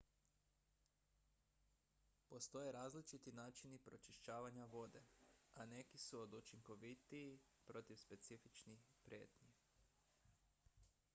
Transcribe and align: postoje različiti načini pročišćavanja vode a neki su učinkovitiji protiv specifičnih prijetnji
postoje 2.29 2.71
različiti 2.77 3.33
načini 3.39 3.77
pročišćavanja 3.87 4.65
vode 4.71 5.03
a 5.53 5.65
neki 5.65 5.97
su 6.03 6.23
učinkovitiji 6.37 7.39
protiv 7.65 7.95
specifičnih 8.05 8.87
prijetnji 9.05 9.53